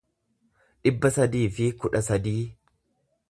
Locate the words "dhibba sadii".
0.87-1.43